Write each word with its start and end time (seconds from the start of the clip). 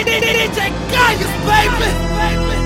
DJ 0.00 0.72
Gaius, 0.90 1.32
baby. 1.46 2.61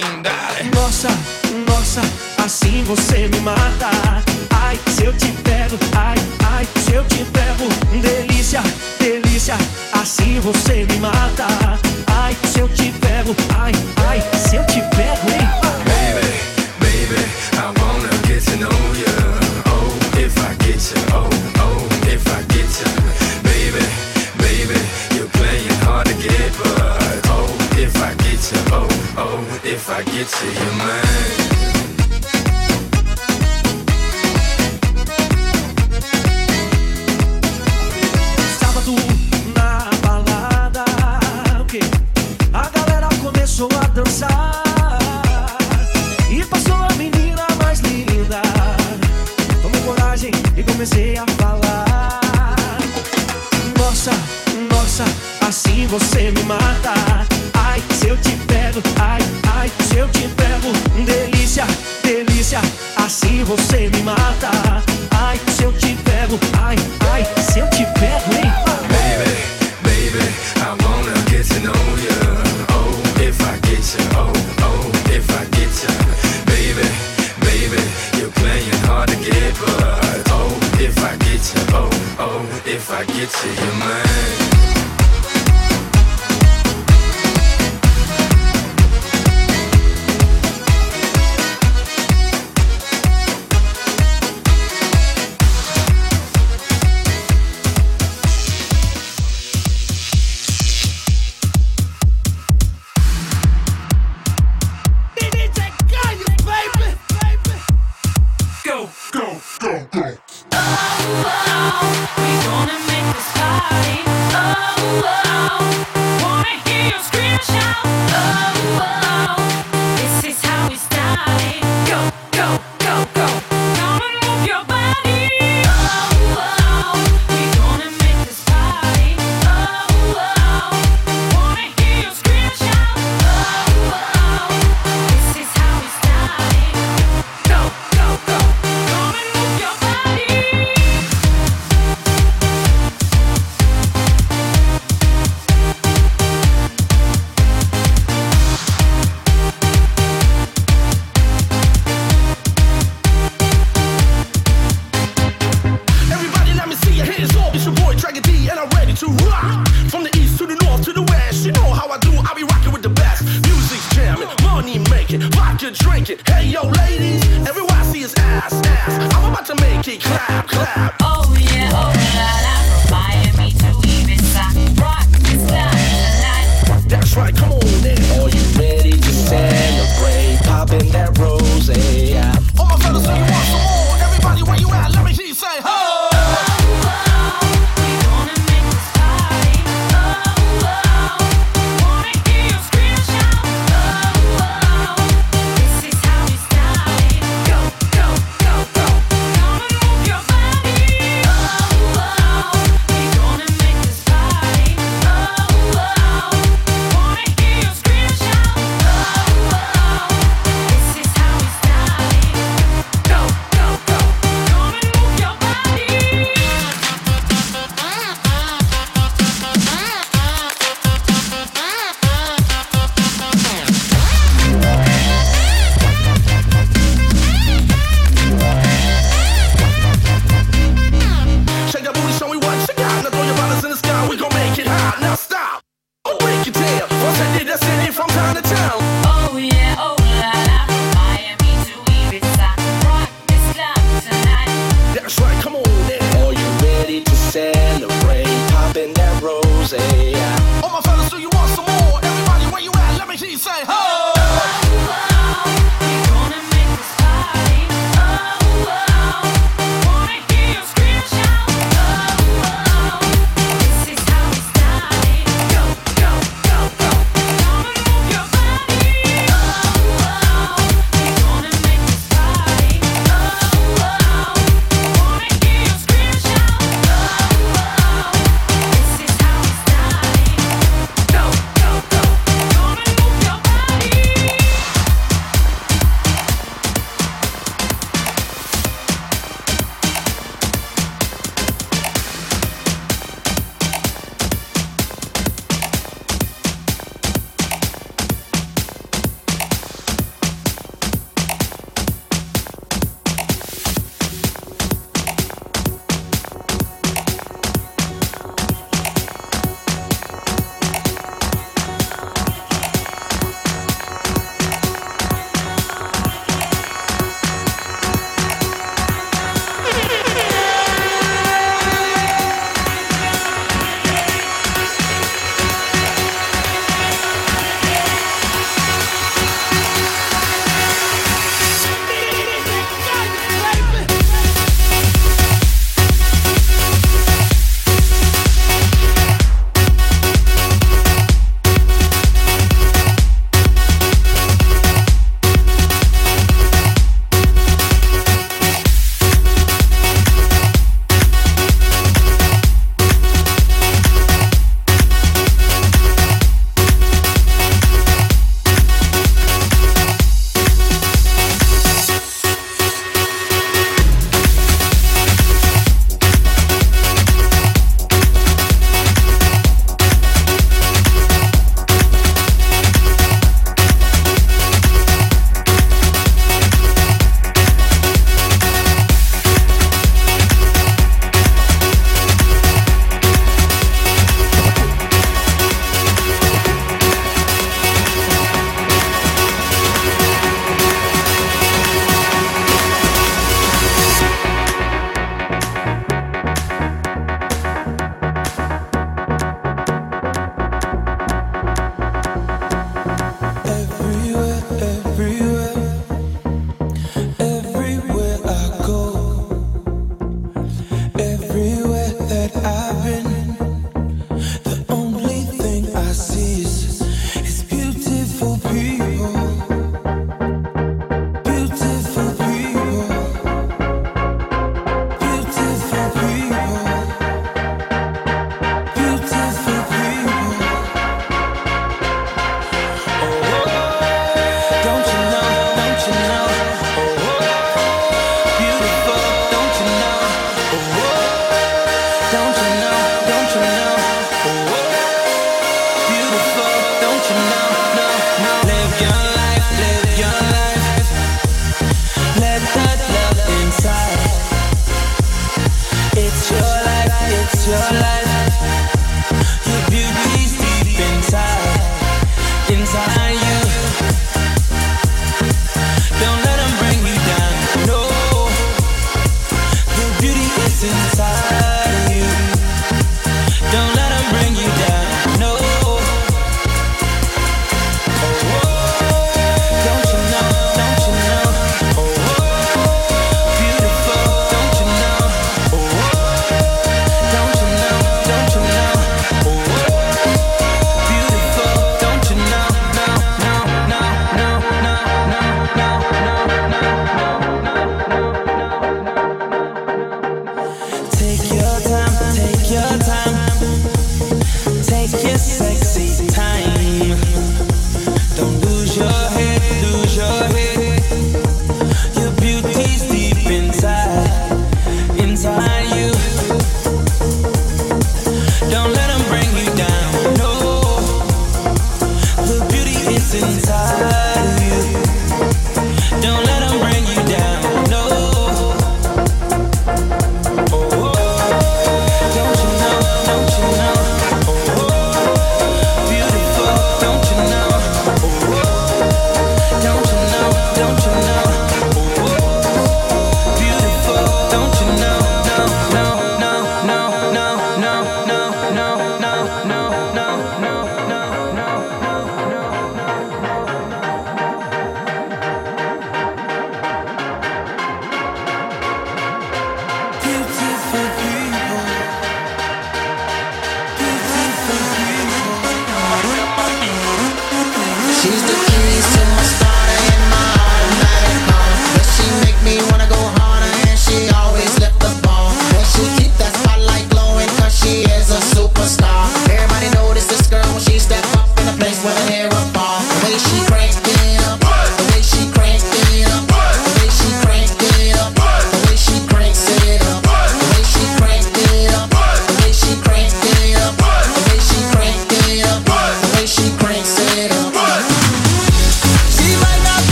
Let's 0.00 0.31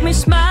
make 0.00 0.06
me 0.06 0.12
smile? 0.14 0.49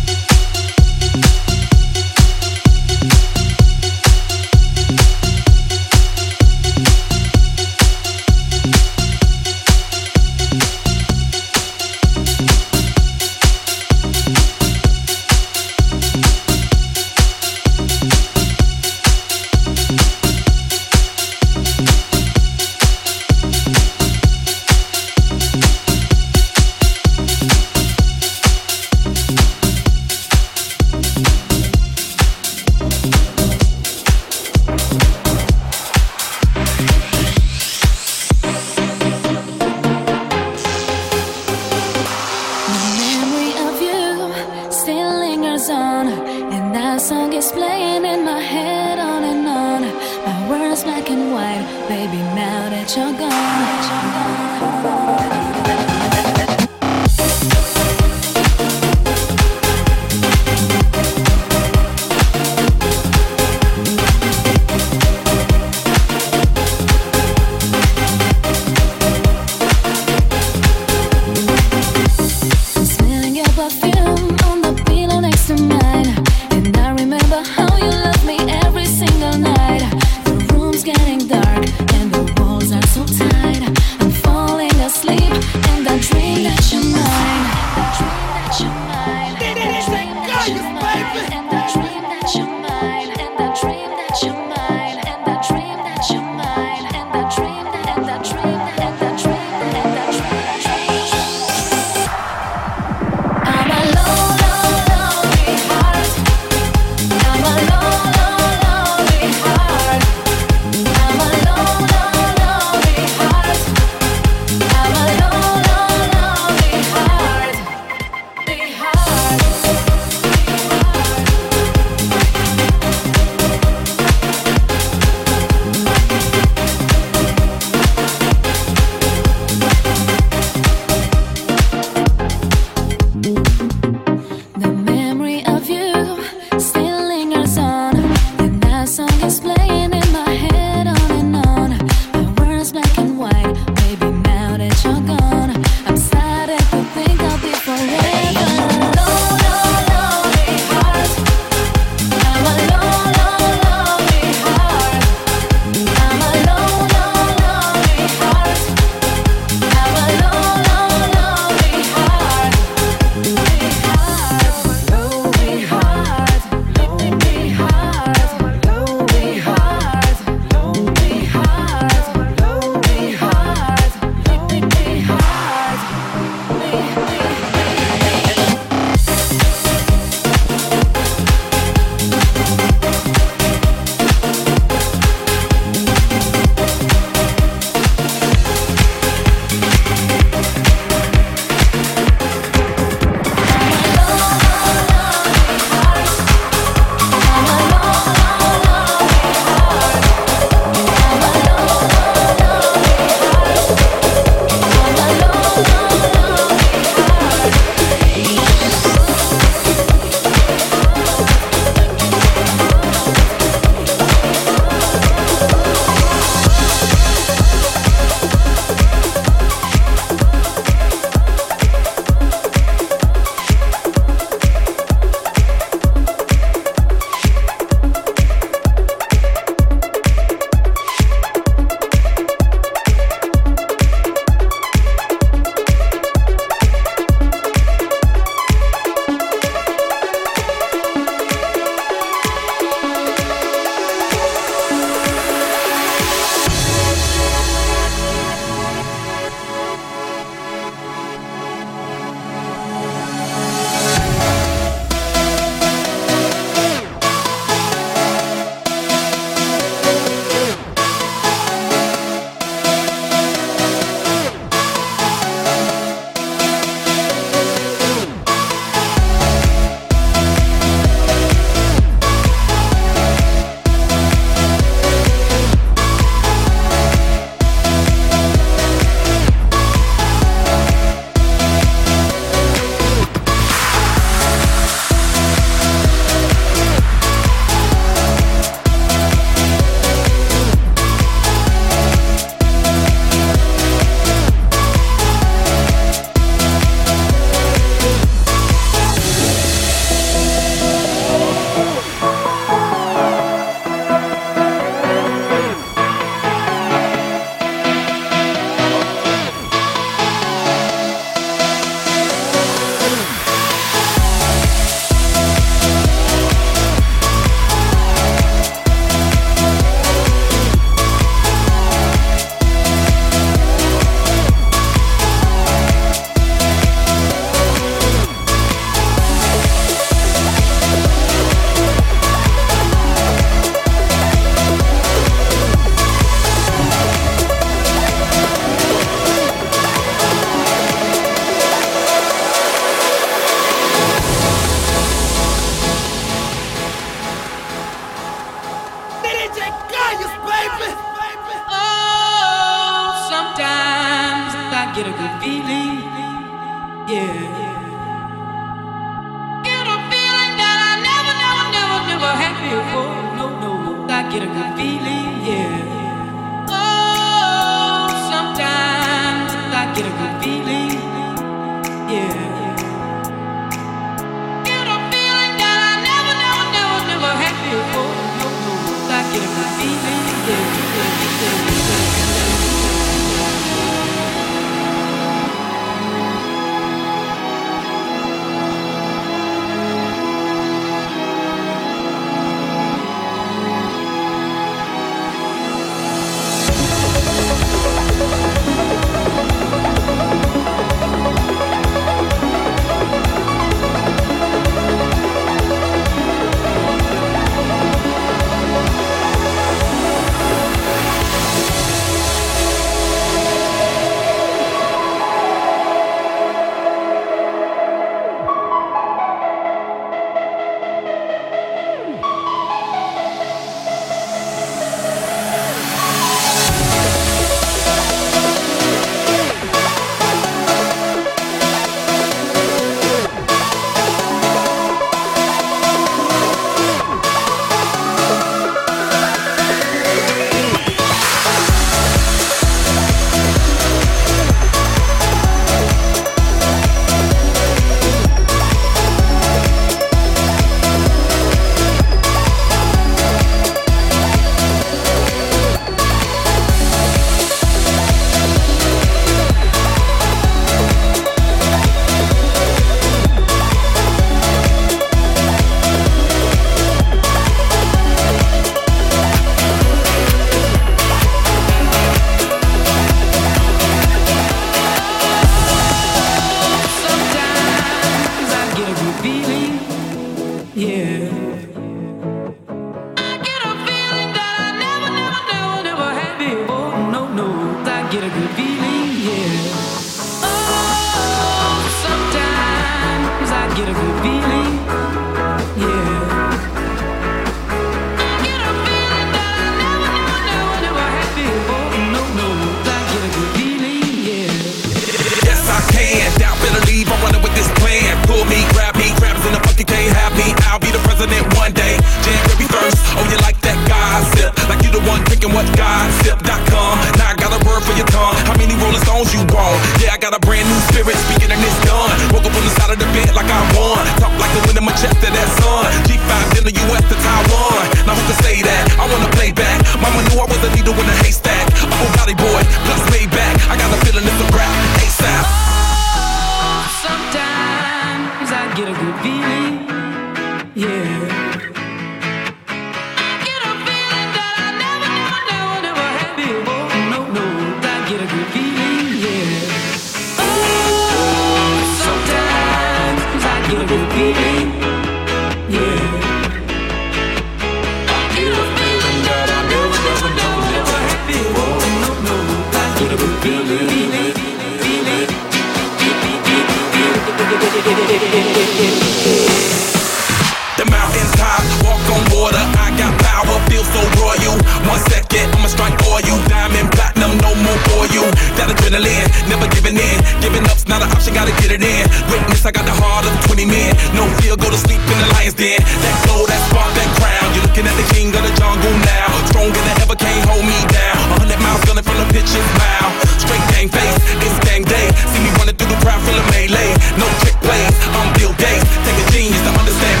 never 579.29 579.47
giving 579.51 579.77
in. 579.77 579.97
Giving 580.21 580.43
up's 580.49 580.67
not 580.67 580.81
an 580.81 580.89
option, 580.89 581.13
gotta 581.13 581.33
get 581.41 581.51
it 581.51 581.61
in. 581.61 581.83
Witness, 582.09 582.45
I 582.45 582.51
got 582.51 582.65
the 582.65 582.73
heart 582.73 583.05
of 583.05 583.13
20 583.27 583.45
men. 583.45 583.75
No 583.93 584.07
fear, 584.21 584.35
go 584.35 584.49
to 584.49 584.57
sleep 584.57 584.81
in 584.81 584.97
the 584.97 585.09
lion's 585.17 585.35
den. 585.35 585.59
That 585.59 585.95
gold, 586.07 586.29
that 586.29 586.41
spark, 586.49 586.71
that 586.73 586.89
crown. 586.97 587.27
You're 587.35 587.45
looking 587.45 587.67
at 587.67 587.75
the 587.77 587.87
king 587.93 588.09
of 588.15 588.23
the 588.23 588.33
jungle 588.37 588.73
now. 588.85 589.07
Stronger 589.29 589.61
than 589.61 589.77
ever, 589.85 589.95
can't 589.95 590.25
hold 590.25 590.45
me 590.45 590.59
down. 590.71 590.97
A 591.13 591.17
hundred 591.21 591.39
miles 591.41 591.61
gunning 591.65 591.85
from 591.85 591.97
the 592.01 592.07
pitcher's 592.09 592.49
mouth. 592.57 592.93
Straight 593.21 593.43
gang 593.53 593.69
face, 593.69 593.97
it's 594.23 594.37
gang 594.45 594.63
day. 594.65 594.87
See 595.13 595.21
me 595.21 595.29
running 595.37 595.55
through 595.55 595.69
the 595.69 595.79
crowd, 595.83 596.01
feel 596.05 596.17
a 596.17 596.25
melee. 596.33 596.71
No 596.97 597.07
trick 597.21 597.37
plays, 597.45 597.75
I'm 597.93 598.09
Bill 598.17 598.33
Gates. 598.39 598.65
Take 598.85 598.97
a 598.97 599.05
genius 599.13 599.41
to 599.45 599.51
understand 599.57 600.00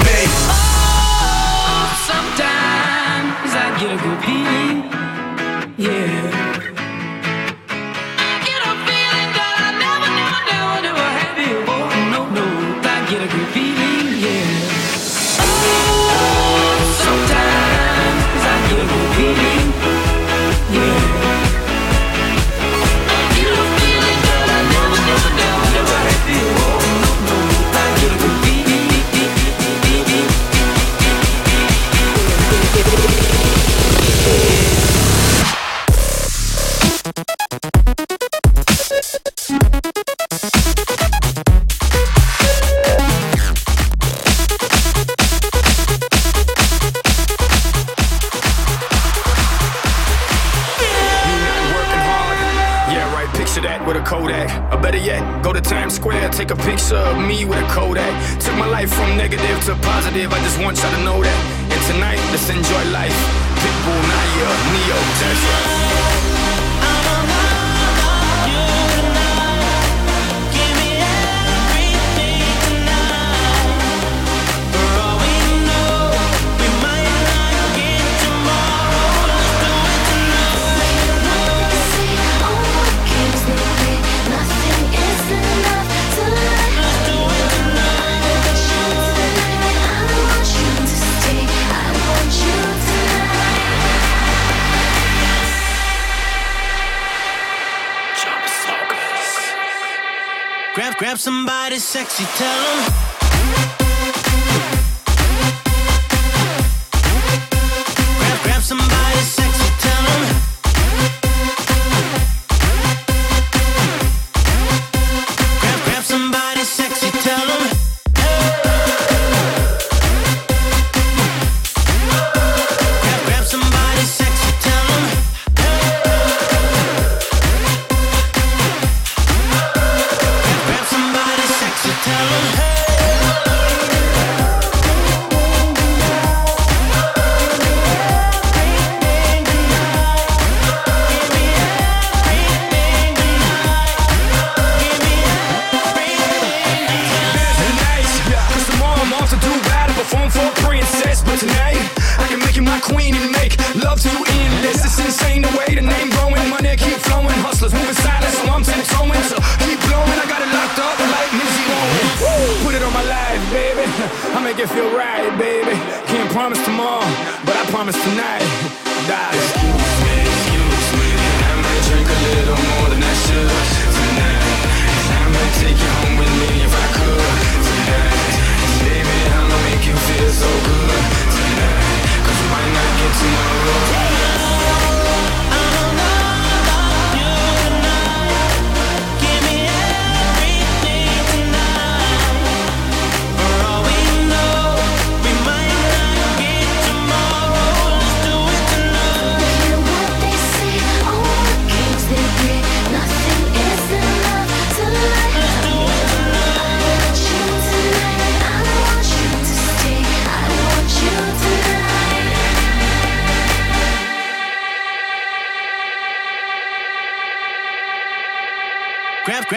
somebody 101.21 101.77
sexy, 101.77 102.25
tell 102.35 102.79
them. 102.79 103.10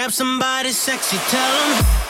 Grab, 0.05 0.13
somebody 0.13 0.71
sexy, 0.71 1.17
tell 1.31 1.73
them. 1.73 2.04